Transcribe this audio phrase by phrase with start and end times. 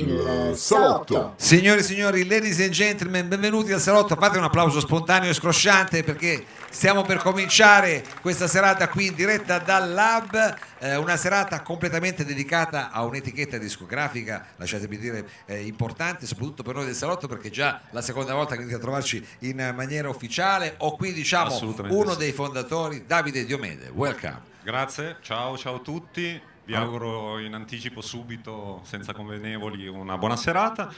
[0.00, 1.34] il salotto.
[1.36, 4.16] Signore e signori, ladies and gentlemen, benvenuti al salotto.
[4.16, 9.58] Fate un applauso spontaneo e scrosciante perché stiamo per cominciare questa serata qui in diretta
[9.58, 10.56] dal Lab.
[10.78, 16.86] eh, una serata completamente dedicata a un'etichetta discografica, lasciatemi dire, eh, importante, soprattutto per noi
[16.86, 20.74] del salotto, perché già la seconda volta che venite a trovarci in maniera ufficiale.
[20.78, 22.18] Ho qui, diciamo, uno sì.
[22.18, 23.90] dei fondatori, Davide Diomede.
[23.92, 24.50] Welcome.
[24.64, 26.50] Grazie, ciao, ciao a tutti.
[26.64, 30.92] Vi auguro in anticipo subito, senza convenevoli, una buona serata.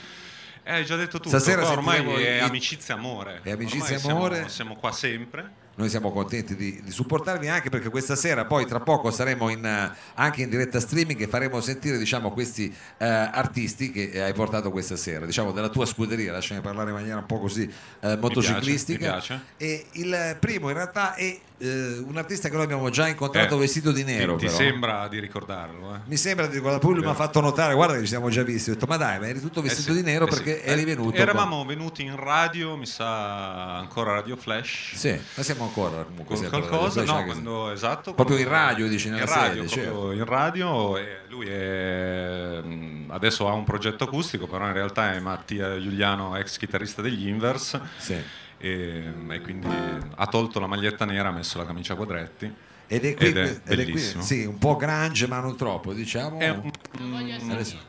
[0.62, 3.40] Eh, hai già detto tutto, Stasera ormai è amicizia amore.
[3.42, 4.34] È amicizia amore.
[4.34, 5.62] Siamo, siamo qua sempre.
[5.76, 9.64] Noi siamo contenti di, di supportarvi anche perché questa sera, poi tra poco saremo in,
[9.64, 14.70] eh, anche in diretta streaming e faremo sentire diciamo, questi eh, artisti che hai portato
[14.70, 17.68] questa sera, diciamo della tua scuderia, lasciami parlare in maniera un po' così
[18.00, 18.98] eh, motociclistica.
[19.06, 19.40] mi piace.
[19.56, 23.58] E il primo in realtà è eh, un artista che noi abbiamo già incontrato Eh,
[23.58, 24.36] vestito di Ti, nero.
[24.36, 24.56] ti però.
[24.56, 25.94] sembra di ricordarlo?
[25.96, 25.98] Eh?
[26.06, 28.42] Mi sembra di ricordare, poi lui mi ha fatto notare, guarda che ci siamo già
[28.42, 30.34] visti, ho detto ma dai, ma eri tutto vestito sì, di nero sì.
[30.36, 31.16] perché Eh, eri venuto.
[31.16, 34.94] Eravamo venuti in radio, mi sa ancora Radio Flash.
[34.94, 38.14] Sì, ma siamo ancora comunque Con qualcosa, no, quando, esatto.
[38.14, 39.90] Proprio in radio, dici, nella in radio, sede, certo.
[39.92, 40.98] proprio in radio
[41.28, 46.56] lui è, mh, adesso ha un progetto acustico, però in realtà è Mattia Giuliano, ex
[46.58, 48.16] chitarrista degli Invers, Sì.
[48.58, 49.66] e, e quindi
[50.14, 52.54] ha tolto la maglietta nera, ha messo la camicia a quadretti.
[52.86, 54.22] Ed è qui, Ed è ed è qui, bellissimo.
[54.22, 56.38] sì, un po' grunge, ma non troppo, diciamo.
[56.38, 56.70] È un,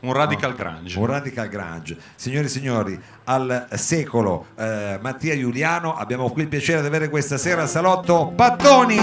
[0.00, 0.98] un radical grunge.
[0.98, 1.96] Un radical grunge.
[2.14, 7.36] Signori e signori, al secolo eh, Mattia Giuliano, abbiamo qui il piacere di avere questa
[7.36, 8.96] sera al salotto Pattoni.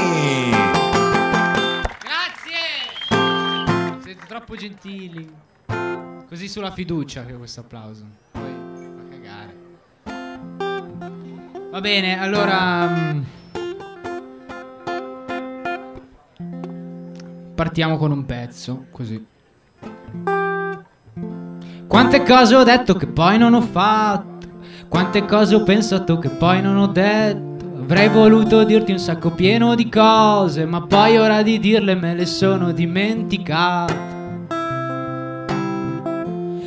[2.01, 3.99] Grazie!
[4.01, 5.29] Siete troppo gentili.
[6.27, 8.03] Così sulla fiducia che questo applauso.
[8.31, 8.41] Poi
[8.95, 9.55] fa cagare.
[11.69, 13.41] Va bene, allora.
[17.63, 19.25] Partiamo con un pezzo, così.
[21.87, 24.47] Quante cose ho detto che poi non ho fatto.
[24.89, 27.79] Quante cose ho pensato che poi non ho detto.
[27.83, 32.25] Avrei voluto dirti un sacco pieno di cose, ma poi ora di dirle me le
[32.25, 34.11] sono dimenticate.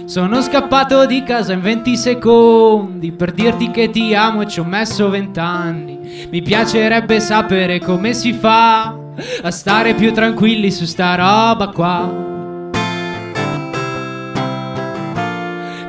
[0.06, 4.64] Sono scappato di casa in 20 secondi per dirti che ti amo e ci ho
[4.64, 6.28] messo 20 anni.
[6.30, 9.04] Mi piacerebbe sapere come si fa
[9.42, 12.34] a stare più tranquilli su sta roba qua.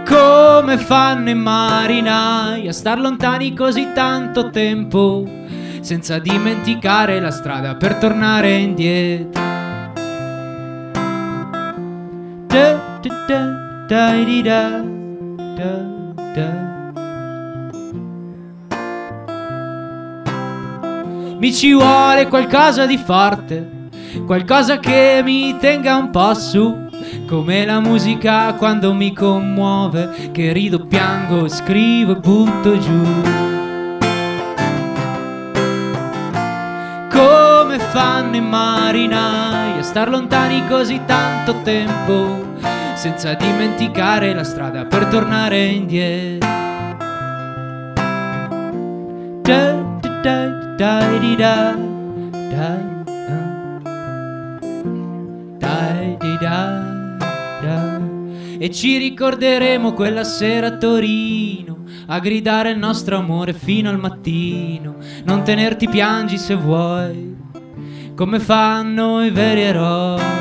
[0.06, 5.26] Come fanno i marinai a star lontani così tanto tempo
[5.82, 9.42] senza dimenticare la strada per tornare indietro.
[12.48, 14.84] Da, da, da, da,
[15.56, 15.84] da,
[16.34, 16.77] da.
[21.40, 23.90] Mi ci vuole qualcosa di forte,
[24.26, 26.76] qualcosa che mi tenga un po' su,
[27.28, 33.04] come la musica quando mi commuove, che rido, piango, scrivo e butto giù.
[37.12, 42.56] Come fanno i marinai a star lontani così tanto tempo,
[42.96, 46.47] senza dimenticare la strada per tornare indietro.
[50.28, 51.78] Da, da, di, da,
[52.50, 52.78] da,
[55.58, 56.18] da,
[57.62, 58.02] di.
[58.60, 61.78] E ci ricorderemo quella sera a Torino
[62.08, 64.96] a gridare il nostro amore fino al mattino.
[65.24, 67.36] Non tenerti piangi se vuoi,
[68.14, 70.38] come fanno i veri eroi.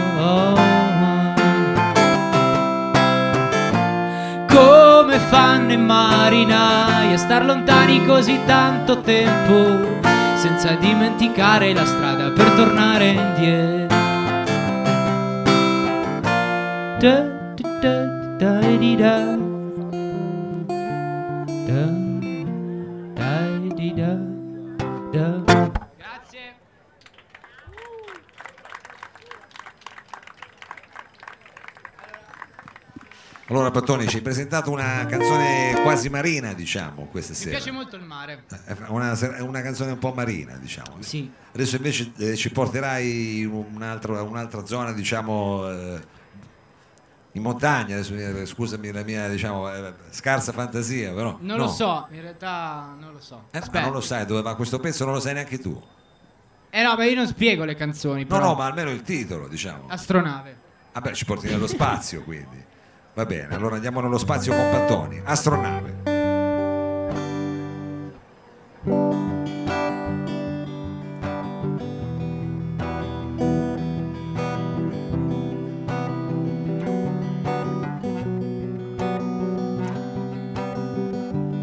[5.17, 9.99] Come fanno i marinai a star lontani così tanto tempo,
[10.35, 13.97] senza dimenticare la strada per tornare indietro.
[16.99, 17.25] Da,
[17.81, 18.05] da,
[18.37, 19.37] da,
[33.49, 37.51] Allora Pattoni ci hai presentato una canzone quasi marina, diciamo, questa Mi sera.
[37.53, 38.43] piace molto il mare.
[38.65, 40.97] È Una, ser- è una canzone un po' marina, diciamo.
[40.99, 41.31] Sì.
[41.55, 46.01] Adesso invece eh, ci porterai in un'altra, un'altra zona, diciamo, eh,
[47.33, 47.95] in montagna.
[47.95, 51.37] Adesso, mi- scusami la mia, diciamo, eh, scarsa fantasia, però.
[51.41, 51.65] Non no.
[51.67, 53.45] lo so, in realtà non lo so.
[53.53, 55.81] Eh, ma non lo sai dove va questo pezzo, non lo sai neanche tu.
[56.69, 58.23] Eh no, ma io non spiego le canzoni.
[58.23, 58.41] No, Però.
[58.49, 59.85] no, ma almeno il titolo, diciamo.
[59.87, 60.65] Astronave.
[60.93, 62.75] Vabbè, ci porti nello spazio, quindi.
[63.17, 66.03] Va bene, allora andiamo nello spazio con Pattoni, astronave.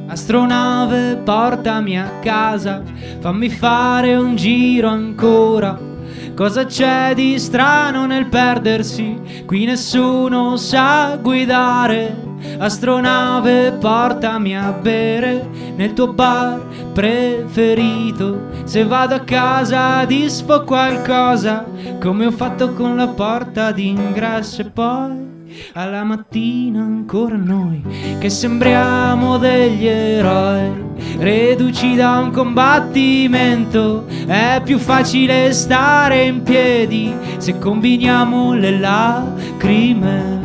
[0.07, 2.81] Astronave, portami a casa,
[3.19, 5.92] fammi fare un giro ancora.
[6.35, 9.43] Cosa c'è di strano nel perdersi?
[9.45, 12.31] Qui nessuno sa guidare.
[12.57, 16.59] Astronave, portami a bere nel tuo bar
[16.93, 18.49] preferito.
[18.63, 21.65] Se vado a casa disfo qualcosa,
[22.01, 25.32] come ho fatto con la porta d'ingresso e poi
[25.73, 27.81] alla mattina ancora noi
[28.19, 37.57] che sembriamo degli eroi reduci da un combattimento è più facile stare in piedi se
[37.57, 40.43] combiniamo le lacrime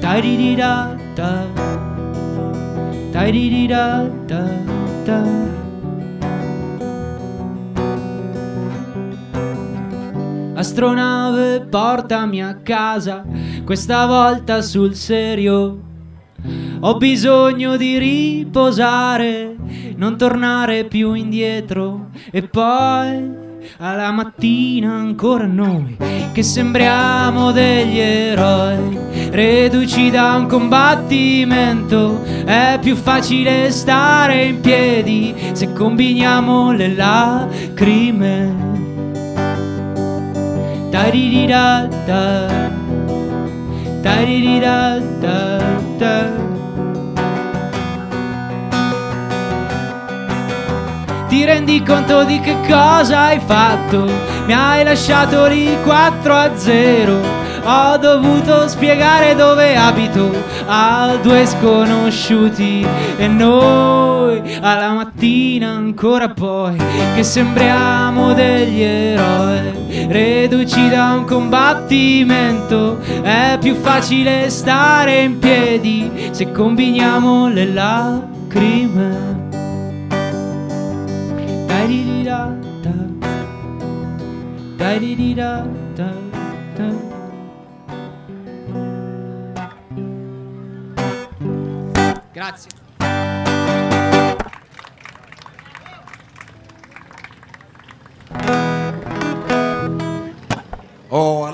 [0.00, 1.44] Taririra-ta,
[3.12, 5.59] taririra-ta-ta.
[10.60, 13.24] Astronave, portami a casa,
[13.64, 15.78] questa volta sul serio.
[16.80, 19.56] Ho bisogno di riposare,
[19.96, 23.48] non tornare più indietro e poi
[23.78, 25.96] alla mattina ancora noi
[26.32, 28.98] che sembriamo degli eroi,
[29.30, 38.79] reduci da un combattimento, è più facile stare in piedi se combiniamo le lacrime.
[40.90, 42.48] Taririra-ta,
[44.02, 46.16] taririra-ta-ta.
[51.28, 54.04] Ti rendi conto di che cosa hai fatto?
[54.46, 57.39] Mi hai lasciato lì 4 a 0.
[57.62, 60.30] Ho dovuto spiegare dove abito
[60.66, 62.86] a due sconosciuti
[63.16, 66.76] e noi alla mattina ancora poi
[67.14, 76.50] che sembriamo degli eroi reduci da un combattimento è più facile stare in piedi se
[76.50, 79.30] combiniamo le lacrime
[81.80, 82.92] Dai-di-di-da-da.
[84.76, 87.09] Dai-di-di-da-da-da.
[92.40, 92.79] Grazie.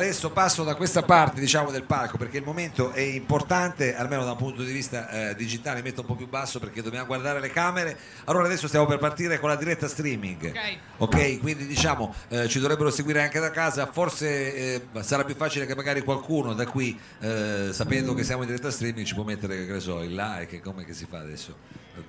[0.07, 4.31] Adesso passo da questa parte diciamo del palco perché il momento è importante almeno da
[4.33, 7.51] un punto di vista eh, digitale metto un po' più basso perché dobbiamo guardare le
[7.51, 10.53] camere allora adesso stiamo per partire con la diretta streaming
[10.99, 15.67] ok, quindi diciamo eh, ci dovrebbero seguire anche da casa forse eh, sarà più facile
[15.67, 19.67] che magari qualcuno da qui eh, sapendo che siamo in diretta streaming ci può mettere
[19.67, 21.57] che ne so il like come che si fa adesso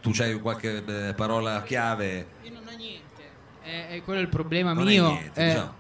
[0.02, 3.06] tu c'hai qualche eh, parola chiave Io non ho niente.
[3.64, 5.08] È, è quello il problema Non hai mio.
[5.12, 5.74] niente, Eh, diciamo.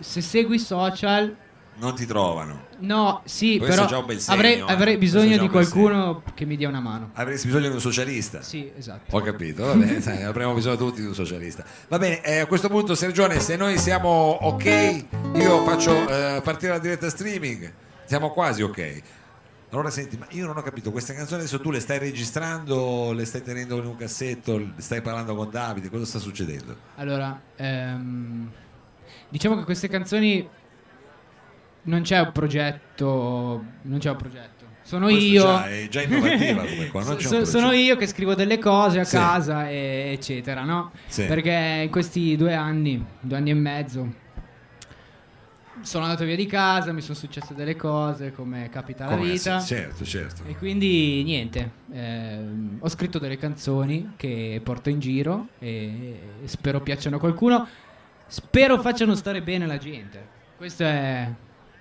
[0.00, 1.36] Se segui social,
[1.78, 4.64] non ti trovano no, sì, Questo però è già un bel segno, avrei, eh.
[4.66, 7.10] avrei è bisogno di qualcuno che mi dia una mano.
[7.14, 9.16] avresti bisogno di un socialista Sì, esatto.
[9.16, 11.64] Ho capito, va bene, sai, avremo bisogno tutti di un socialista.
[11.88, 15.04] Va bene, eh, a questo punto Sergione, se noi siamo ok,
[15.34, 17.72] io faccio eh, partire la diretta streaming.
[18.04, 19.02] Siamo quasi ok.
[19.70, 23.26] Allora senti, ma io non ho capito, queste canzoni adesso tu le stai registrando, le
[23.26, 26.74] stai tenendo in un cassetto, stai parlando con Davide, cosa sta succedendo?
[26.96, 28.50] Allora, ehm,
[29.28, 30.48] diciamo che queste canzoni
[31.88, 34.56] non c'è un progetto, non c'è un progetto.
[34.82, 35.42] Sono Questo io.
[35.42, 39.04] già è già innovativa come qua, non So- sono io che scrivo delle cose a
[39.04, 39.16] Sì.
[39.16, 40.92] casa, e- eccetera, no?
[41.06, 41.24] Sì.
[41.26, 44.12] Perché in questi due anni, due anni e mezzo,
[45.82, 49.60] sono andato via di casa, mi sono successe delle cose, come capita Come vita.
[49.60, 50.42] sì, certo, certo.
[50.46, 57.16] E quindi niente, ehm, ho scritto delle canzoni che porto in giro e spero piacciono
[57.16, 57.66] a qualcuno,
[58.26, 60.36] spero facciano stare bene la gente.
[60.56, 61.28] Questo è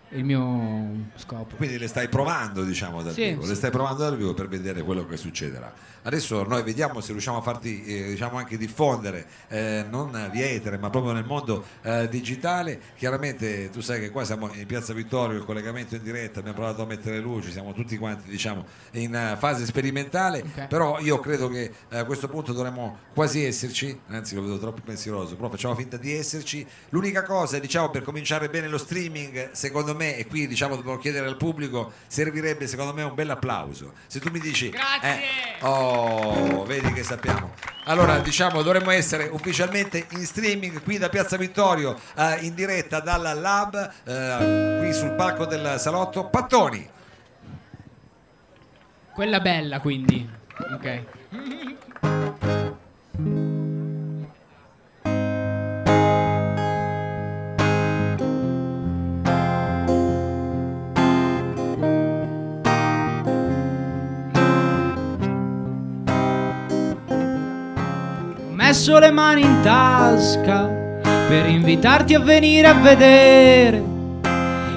[0.10, 1.56] il mio scopo.
[1.56, 3.56] Quindi le stai provando, diciamo, dal Sì, vivo, le sì.
[3.56, 5.74] stai provando dal vivo per vedere quello che succederà.
[6.04, 10.78] Adesso noi vediamo se riusciamo a farti eh, diciamo anche diffondere, eh, non via etere,
[10.78, 12.80] ma proprio nel mondo eh, digitale.
[12.96, 16.84] Chiaramente tu sai che qua siamo in Piazza Vittorio, il collegamento in diretta, abbiamo provato
[16.84, 20.68] a mettere luci, siamo tutti quanti diciamo in eh, fase sperimentale, Ok.
[20.68, 24.80] però io credo che eh, a questo punto dovremmo quasi esserci, anzi lo vedo troppo
[24.86, 26.66] pensieroso, però facciamo finta di esserci.
[26.90, 31.28] L'unica cosa, diciamo, per cominciare bene lo streaming, secondo me, e qui diciamo dobbiamo chiedere
[31.28, 33.94] al pubblico, servirebbe secondo me un bel applauso.
[34.08, 34.70] Se tu mi dici...
[34.70, 35.20] Grazie!
[35.60, 37.54] eh, oh, vedi che sappiamo.
[37.86, 43.34] Allora, diciamo, dovremmo essere ufficialmente in streaming qui da Piazza Vittorio, eh, in diretta dalla
[43.34, 46.26] Lab, eh, qui sul palco del salotto.
[46.26, 46.90] Pattoni!
[49.14, 50.30] Quella bella quindi.
[50.74, 51.04] Ok.
[68.88, 70.66] Messo le mani in tasca
[71.28, 73.84] per invitarti a venire a vedere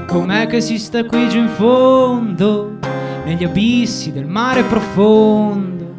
[0.08, 2.78] com'è che si sta qui giù in fondo,
[3.24, 5.94] negli abissi del mare profondo.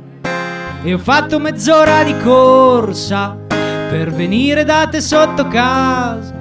[0.84, 6.34] E ho fatto mezz'ora di corsa per venire da te sotto casa.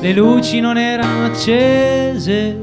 [0.00, 2.60] Le luci non erano accese,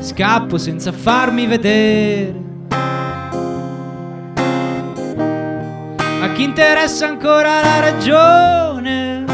[0.00, 2.49] scappo senza farmi vedere.
[6.30, 9.24] A chi interessa ancora la ragione,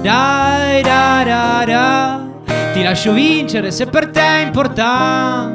[0.00, 2.18] dai, dai, dai, dai,
[2.72, 5.52] ti lascio vincere se per te è importante.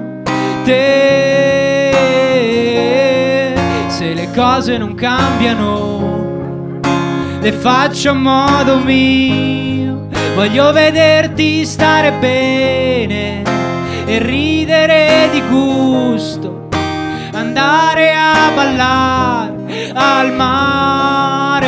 [3.88, 6.80] Se le cose non cambiano,
[7.42, 10.08] le faccio a modo mio.
[10.36, 13.42] Voglio vederti stare bene
[14.06, 16.68] e ridere di gusto,
[17.32, 19.59] andare a ballare
[19.94, 21.68] al mare.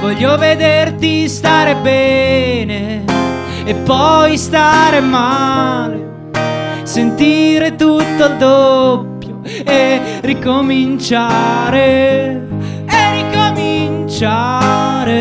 [0.00, 3.04] Voglio vederti stare bene
[3.64, 6.30] e poi stare male,
[6.84, 12.48] sentire tutto il doppio e ricominciare,
[12.86, 15.14] e ricominciare,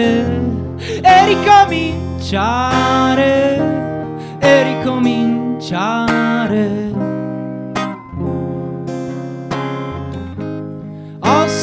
[1.02, 3.24] e ricominciare,
[4.40, 6.95] e ricominciare.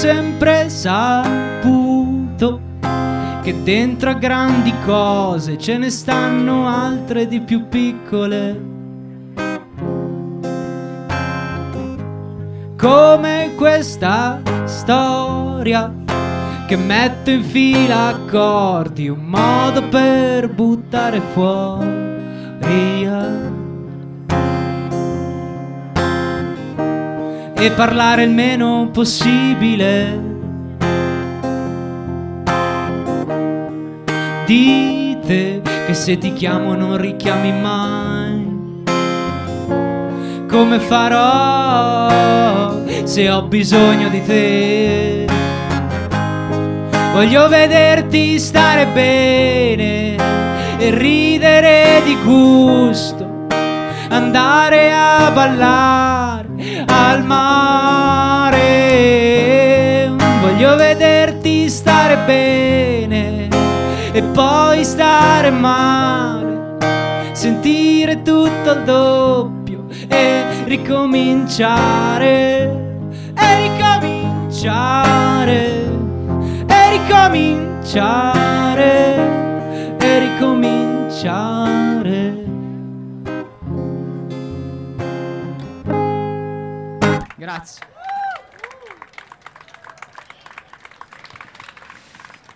[0.02, 2.60] Sempre saputo
[3.40, 8.60] che dentro a grandi cose ce ne stanno altre di più piccole.
[12.76, 15.94] Come questa storia
[16.66, 22.02] che metto in fila accordi, un modo per buttare fuori.
[27.62, 30.18] E parlare il meno possibile
[34.44, 38.82] Dite che se ti chiamo non richiami mai.
[40.48, 45.26] Come farò se ho bisogno di te?
[47.12, 50.16] Voglio vederti stare bene
[50.78, 53.46] e ridere di gusto,
[54.08, 56.31] andare a ballare
[56.92, 58.60] al mare.
[60.40, 63.48] Voglio vederti stare bene
[64.12, 66.76] e poi stare male,
[67.32, 72.30] sentire tutto il doppio e ricominciare,
[73.34, 75.56] e ricominciare,
[76.66, 78.36] e ricominciare,
[79.98, 81.91] e ricominciare.
[87.42, 87.82] Grazie.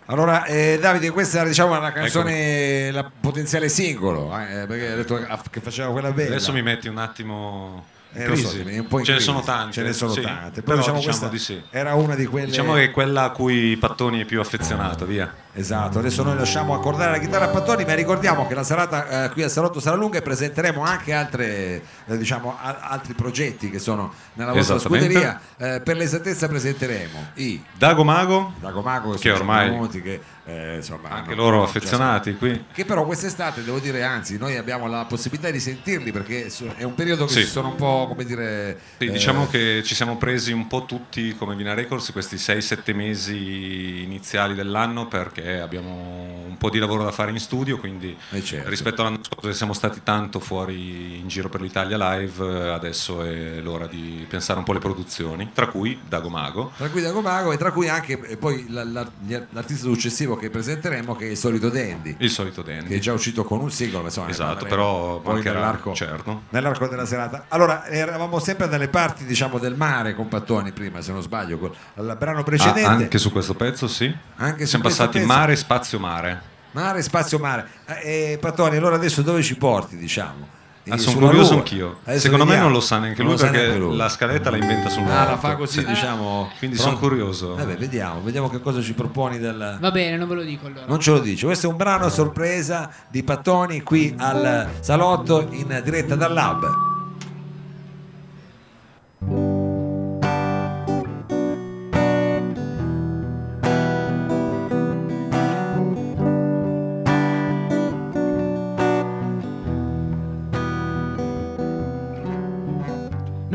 [0.04, 5.18] Allora, eh, Davide, questa era diciamo la canzone, la potenziale singolo, eh, perché hai detto
[5.50, 6.36] che faceva quella bella.
[6.36, 8.48] Adesso mi metti un attimo Eh, so, crisi.
[8.48, 9.72] Ce ne crisi, sono tante.
[9.72, 10.20] Ce ne sono sì.
[10.22, 10.62] tante.
[10.62, 11.62] Però Però diciamo, diciamo, sì.
[11.70, 12.46] era una di quelle.
[12.46, 15.32] Diciamo che è quella a cui Pattoni è più affezionato, via.
[15.52, 19.30] Esatto, adesso noi lasciamo accordare la chitarra a Pattoni, ma ricordiamo che la serata eh,
[19.30, 23.78] qui al Salotto sarà lunga e presenteremo anche altre, eh, diciamo, a- altri progetti che
[23.78, 25.40] sono nella vostra scuderia.
[25.56, 30.76] Eh, per l'esattezza presenteremo i Dago Mago, Dago Mago che, Che ormai- venuti, che eh,
[30.76, 32.64] insomma, anche hanno- loro già affezionati qui.
[32.72, 36.94] che però quest'estate devo dire anzi noi abbiamo la possibilità di sentirli perché è un
[36.94, 37.42] periodo che Sì.
[37.44, 40.84] si sono un po' come dire Sì, eh, diciamo che ci siamo presi un po'
[40.84, 47.02] tutti come Vina Records questi 6-7 mesi iniziali dell'anno perché abbiamo un po' di lavoro
[47.04, 48.68] da fare in studio, quindi Eh, certo.
[48.70, 53.60] rispetto all'anno scorso che siamo stati tanto fuori in giro per l'Italia live, adesso è
[53.60, 56.72] l'ora di pensare un po' alle produzioni, tra cui Dago Mago.
[56.76, 61.30] tra cui Dago Mago e tra cui anche poi l'artista successivo che presenteremo che è
[61.30, 62.98] il solito Dandy Il solito che è Dandy.
[62.98, 66.42] già uscito con un singolo ma insomma, Esatto, però poi nell'arco, certo.
[66.50, 71.12] nell'arco della serata allora eravamo sempre dalle parti diciamo del mare con Pattoni prima se
[71.12, 74.14] non sbaglio col il brano Ah, precedente anche su questo pezzo sì.
[74.36, 75.26] Anche Siamo passati pezzo.
[75.26, 76.40] mare, spazio, mare.
[76.72, 80.54] mare spazio mare Eh, eh, Pattoni allora adesso dove ci porti diciamo
[80.88, 81.62] Ah, Eh, sono curioso Luna.
[81.62, 81.96] anch'io.
[82.04, 82.68] Adesso Secondo me vediamo.
[82.68, 83.96] non lo sa neanche Non lui perché neanche lui.
[83.96, 85.36] la scaletta la inventa sul Ah, la momento.
[85.40, 85.84] fa così, Sì.
[85.86, 86.50] diciamo.
[86.58, 87.54] Quindi sono curioso.
[87.56, 89.78] Vabbè, vediamo, vediamo che cosa ci proponi del.
[89.80, 90.84] Va bene, non ve lo dico allora.
[90.86, 91.44] Non ce lo dice.
[91.46, 96.64] Questo è un brano a sorpresa di Pattoni qui al salotto in diretta dal Lab.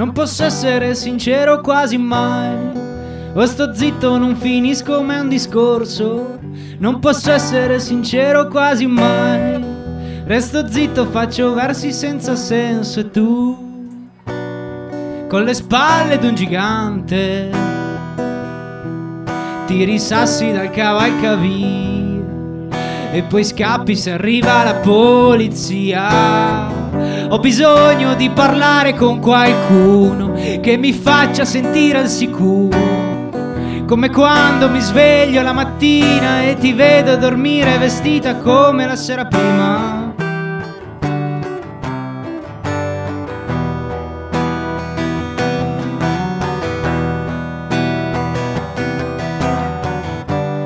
[0.01, 2.57] Non posso essere sincero quasi mai,
[3.35, 6.39] O sto zitto, non finisco mai un discorso.
[6.79, 9.63] Non posso essere sincero quasi mai.
[10.25, 13.55] Resto zitto, faccio versi senza senso e tu,
[15.27, 17.51] con le spalle d'un gigante,
[19.67, 22.23] ti risassi dal cavalcavia
[23.11, 26.80] e poi scappi se arriva la polizia.
[27.31, 33.29] Ho bisogno di parlare con qualcuno che mi faccia sentire al sicuro.
[33.87, 40.00] Come quando mi sveglio la mattina e ti vedo dormire vestita come la sera prima.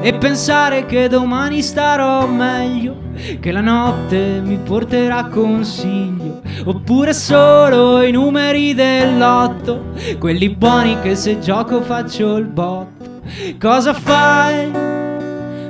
[0.05, 2.95] E pensare che domani starò meglio,
[3.39, 11.15] che la notte mi porterà consiglio, oppure solo i numeri del lotto, quelli buoni che
[11.15, 13.21] se gioco faccio il botto.
[13.59, 14.71] Cosa fai?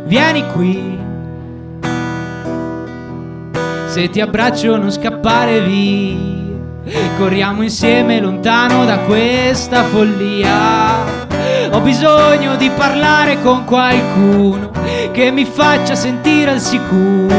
[0.04, 0.98] Vieni qui.
[3.86, 6.34] Se ti abbraccio non scappare via.
[7.18, 11.25] Corriamo insieme lontano da questa follia.
[11.76, 14.72] Ho bisogno di parlare con qualcuno
[15.12, 17.36] che mi faccia sentire al sicuro.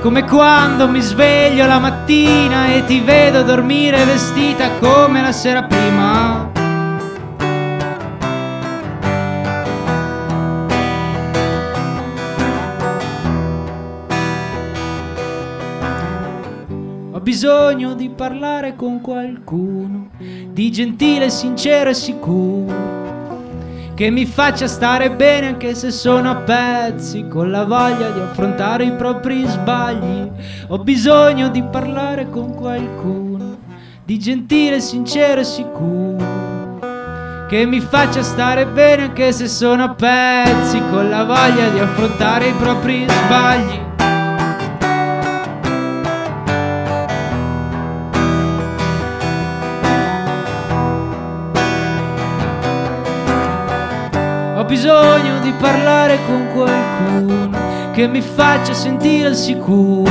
[0.00, 6.52] Come quando mi sveglio la mattina e ti vedo dormire vestita come la sera prima.
[17.20, 23.04] Bisogno di parlare con qualcuno, di gentile, sincero e sicuro
[23.94, 28.84] che mi faccia stare bene anche se sono a pezzi, con la voglia di affrontare
[28.84, 30.30] i propri sbagli.
[30.68, 33.56] Ho bisogno di parlare con qualcuno,
[34.04, 36.78] di gentile, sincero e sicuro,
[37.48, 42.48] che mi faccia stare bene anche se sono a pezzi, con la voglia di affrontare
[42.48, 43.93] i propri sbagli.
[56.04, 60.10] Parlare con qualcuno che mi faccia sentire al sicuro.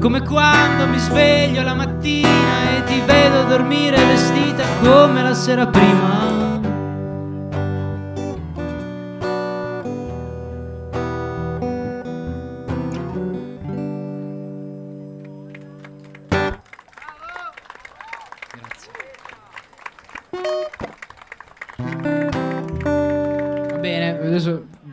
[0.00, 6.49] Come quando mi sveglio la mattina e ti vedo dormire vestita come la sera prima.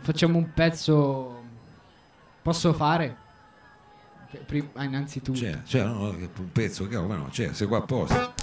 [0.07, 1.43] Facciamo un pezzo.
[2.41, 3.17] Posso fare?
[4.45, 5.37] Pri- ah, innanzitutto.
[5.37, 8.33] C'è, c'è no, no, un pezzo, che come no, c'è, sei qua apposta.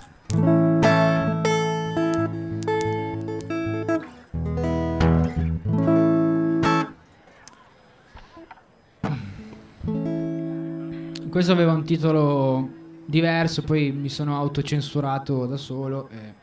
[11.31, 12.69] Questo aveva un titolo
[13.07, 16.43] diverso, poi mi sono autocensurato da solo e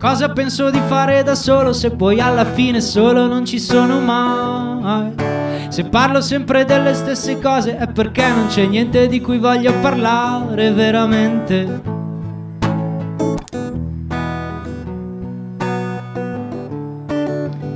[0.00, 5.12] Cosa penso di fare da solo se poi alla fine solo non ci sono mai?
[5.68, 10.72] Se parlo sempre delle stesse cose è perché non c'è niente di cui voglio parlare
[10.72, 11.82] veramente.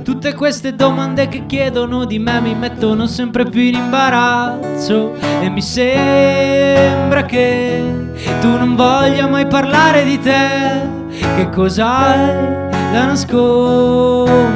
[0.03, 5.61] Tutte queste domande che chiedono di me mi mettono sempre più in imbarazzo e mi
[5.61, 7.83] sembra che
[8.41, 10.94] tu non voglia mai parlare di te.
[11.35, 14.53] Che cos'hai da nascondere?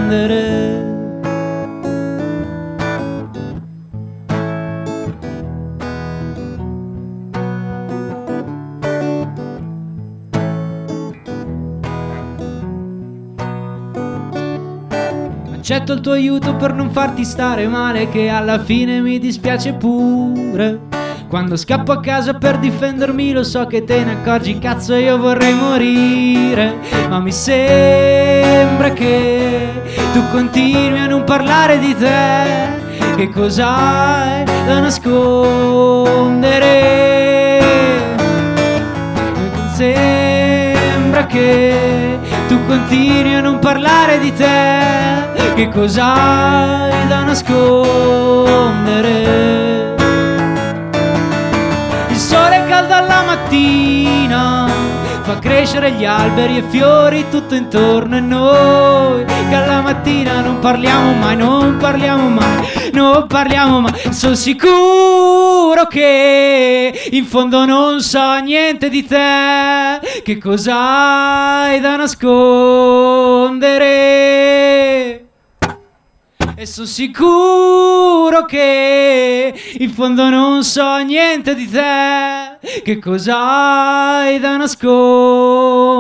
[15.52, 20.99] Accetto il tuo aiuto per non farti stare male Che alla fine mi dispiace pure
[21.30, 25.54] Quando scappo a casa per difendermi Lo so che te ne accorgi Cazzo io vorrei
[25.54, 26.78] morire.
[27.08, 29.70] Ma mi sembra che
[30.12, 32.88] Tu continui a non parlare di te.
[33.15, 36.68] Che cos'hai da nascondere?
[39.76, 45.54] Sembra che tu continui a non parlare di te.
[45.54, 49.88] Che cos'hai da nascondere
[53.39, 54.67] mattina
[55.23, 59.25] fa crescere gli alberi e fiori tutto intorno a noi.
[59.25, 63.93] Che alla mattina non parliamo mai, non parliamo mai, non parliamo mai.
[64.12, 69.99] Sono sicuro che in fondo non so niente di te.
[70.23, 70.75] Che cosa
[71.63, 72.99] hai da nascondere?
[76.60, 82.58] E sono sicuro che in fondo non so niente di te.
[82.84, 83.38] Che cosa
[84.24, 86.00] hai da nascondere?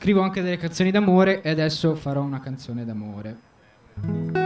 [0.00, 4.39] Scrivo anche delle canzoni d'amore e adesso farò una canzone d'amore.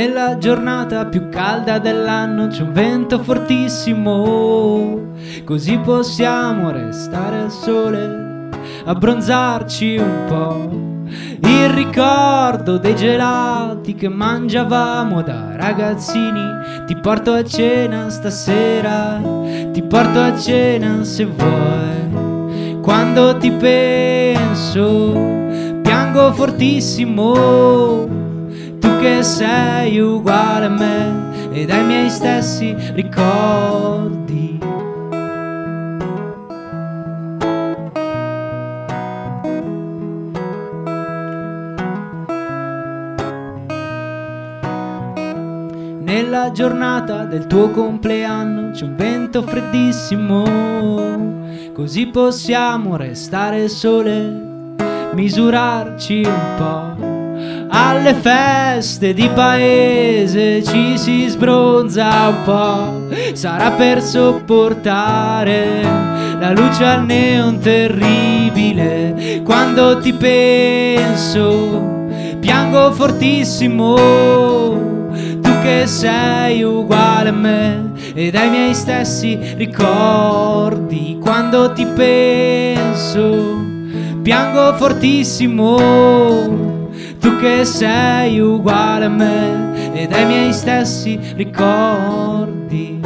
[0.00, 5.12] Nella giornata più calda dell'anno c'è un vento fortissimo,
[5.44, 8.48] così possiamo restare al sole,
[8.86, 10.70] abbronzarci un po'.
[11.46, 16.46] Il ricordo dei gelati che mangiavamo da ragazzini,
[16.86, 19.20] ti porto a cena stasera,
[19.70, 22.78] ti porto a cena se vuoi.
[22.80, 25.12] Quando ti penso,
[25.82, 28.19] piango fortissimo
[29.00, 34.58] che sei uguale a me ed ai miei stessi ricordi.
[46.02, 50.44] Nella giornata del tuo compleanno c'è un vento freddissimo,
[51.72, 54.74] così possiamo restare sole,
[55.14, 57.09] misurarci un po'.
[57.72, 65.80] Alle feste di paese ci si sbronza un po', sarà per sopportare
[66.40, 69.40] la luce al neon terribile.
[69.44, 72.08] Quando ti penso,
[72.40, 73.94] piango fortissimo,
[75.40, 81.18] tu che sei uguale a me ed ai miei stessi ricordi.
[81.20, 83.62] Quando ti penso,
[84.22, 86.69] piango fortissimo
[87.20, 92.98] tu che sei uguale a me ed ai miei stessi ricordi.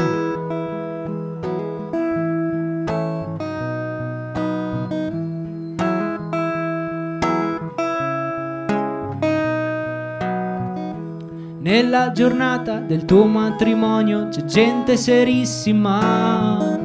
[11.60, 16.78] Nella giornata del tuo matrimonio c'è gente serissima,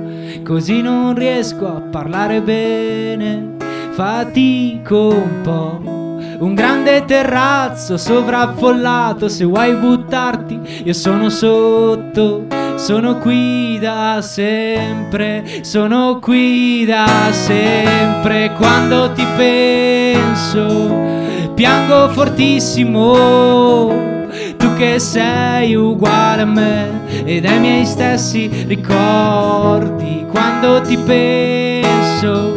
[0.43, 3.57] così non riesco a parlare bene,
[3.91, 5.88] fatico un po'.
[6.39, 16.19] Un grande terrazzo sovraffollato, se vuoi buttarti, io sono sotto, sono qui da sempre, sono
[16.19, 18.53] qui da sempre.
[18.55, 20.95] Quando ti penso,
[21.55, 23.91] piango fortissimo.
[24.55, 30.25] Tu che sei uguale a me ed ai miei stessi ricordi.
[30.31, 32.53] Quando ti penso,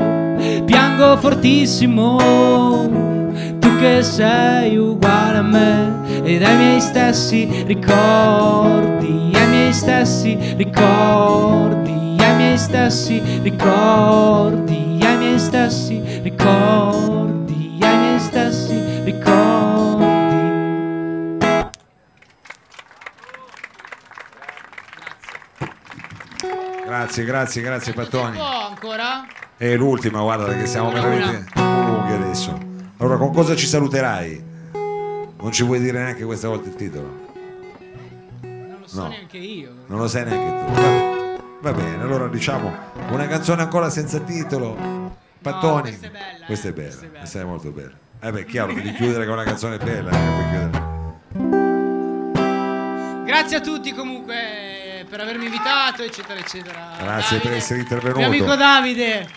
[0.66, 3.11] piango fortissimo
[3.82, 12.36] che sei uguale a me ed ai miei stessi ricordi, ai miei stessi ricordi, ai
[12.36, 20.10] miei stessi ricordi, ai miei stessi ricordi, ai miei stessi ricordi.
[26.86, 28.36] Grazie, grazie, grazie Pattoni.
[28.36, 29.26] può ancora?
[29.56, 32.71] È l'ultima, guarda, perché siamo veramente lunghi adesso.
[33.02, 34.42] Allora, con cosa ci saluterai?
[34.72, 37.20] Non ci vuoi dire neanche questa volta il titolo?
[38.42, 39.08] Non lo so No.
[39.08, 39.72] neanche io.
[39.86, 40.72] Non lo sai neanche tu.
[40.80, 42.72] Vabbè, va bene, allora diciamo
[43.10, 44.76] una canzone ancora senza titolo.
[45.42, 45.82] Pattoni.
[45.82, 47.18] questa è bella, Questa eh, è bella, questa è bella.
[47.18, 47.92] questa è molto bella.
[48.20, 50.10] Eh beh, chiaro, devi chiudere con una canzone bella.
[50.12, 50.70] eh.
[53.24, 56.94] Grazie a tutti comunque per avermi invitato, eccetera, eccetera.
[56.98, 58.56] Grazie per Davide, essere Mio amico intervenuto.
[58.56, 59.28] Davide.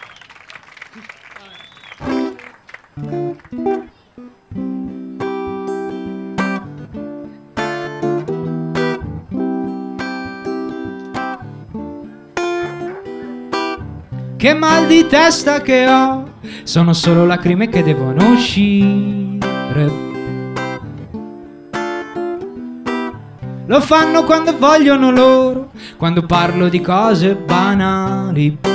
[14.38, 19.92] Che mal di testa che ho, sono solo lacrime che devono uscire.
[23.68, 28.75] Lo fanno quando vogliono loro, quando parlo di cose banali.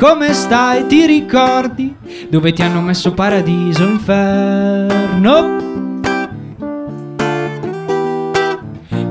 [0.00, 0.86] Come stai?
[0.86, 1.94] Ti ricordi
[2.30, 5.58] dove ti hanno messo paradiso inferno?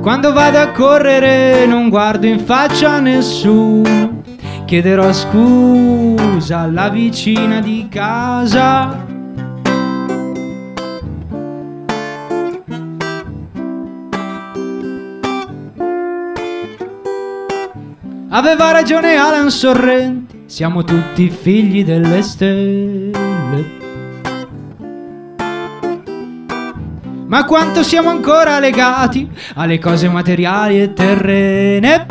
[0.02, 4.24] Quando vado a correre non guardo in faccia a nessuno.
[4.66, 9.06] Chiederò scusa alla vicina di casa.
[18.32, 23.78] Aveva ragione Alan Sorrenti, siamo tutti figli delle stelle.
[27.28, 32.06] Ma quanto siamo ancora legati alle cose materiali e terrene?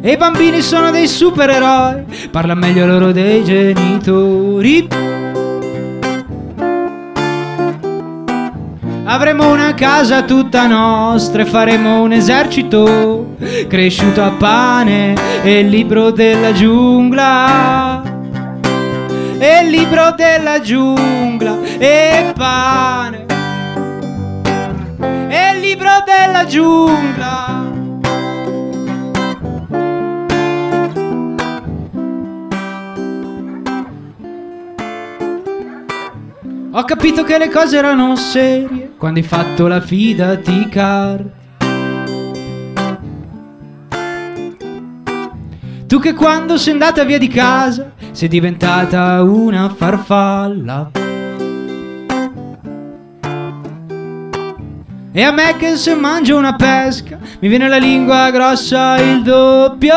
[0.00, 4.88] E i bambini sono dei supereroi, parla meglio loro dei genitori.
[9.04, 13.23] Avremo una casa tutta nostra e faremo un esercito
[13.68, 18.02] cresciuto a pane e il libro della giungla.
[19.38, 23.26] E il libro della giungla e pane.
[25.28, 27.72] E il libro della giungla.
[36.76, 41.42] Ho capito che le cose erano serie quando hai fatto la fidati card.
[45.86, 50.90] Tu che quando sei andata via di casa sei diventata una farfalla.
[55.12, 59.94] E a me che se mangio una pesca mi viene la lingua grossa il doppio.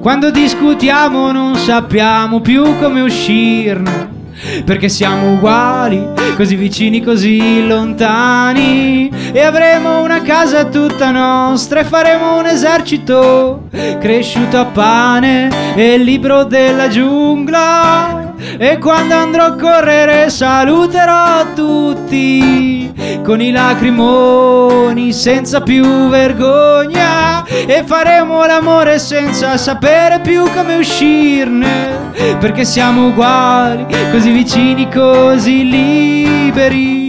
[0.00, 4.15] Quando discutiamo non sappiamo più come uscirne.
[4.64, 6.04] Perché siamo uguali,
[6.36, 9.10] così vicini, così lontani.
[9.32, 13.68] E avremo una casa tutta nostra e faremo un esercito
[13.98, 18.34] cresciuto a pane e libro della giungla.
[18.58, 22.92] E quando andrò a correre saluterò tutti
[23.26, 32.64] con i lacrimoni senza più vergogna e faremo l'amore senza sapere più come uscirne perché
[32.64, 37.04] siamo uguali, così vicini, così liberi,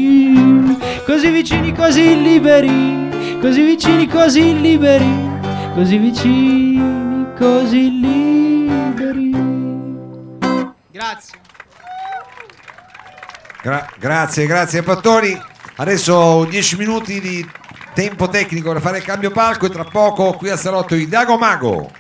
[1.06, 5.30] così vicini, così liberi, così vicini, così liberi,
[5.76, 9.36] così vicini, così liberi.
[10.92, 11.40] Grazie.
[13.62, 15.56] Gra- grazie, grazie Pattoni.
[15.80, 17.48] Adesso 10 minuti di
[17.94, 21.38] tempo tecnico per fare il cambio palco e tra poco qui al salotto di Dago
[21.38, 21.92] Mago.